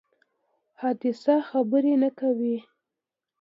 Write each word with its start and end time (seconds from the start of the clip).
حادثه 0.79 1.35
خبر 1.49 1.83
نه 2.01 2.09
کوي. 2.19 2.55